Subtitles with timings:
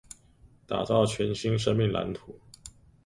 [0.65, 2.39] 打造全新生命藍圖